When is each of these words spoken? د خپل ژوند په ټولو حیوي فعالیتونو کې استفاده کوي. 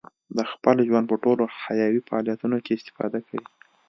د 0.37 0.39
خپل 0.51 0.75
ژوند 0.87 1.05
په 1.11 1.15
ټولو 1.23 1.43
حیوي 1.61 2.01
فعالیتونو 2.07 2.57
کې 2.65 2.71
استفاده 2.79 3.19
کوي. 3.27 3.45